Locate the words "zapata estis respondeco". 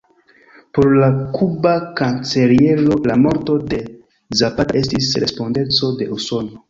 4.43-5.93